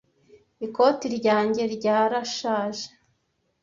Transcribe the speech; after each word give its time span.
Ikoti 0.65 1.05
ryanjye 1.17 1.63
ryarashaje. 1.75 2.87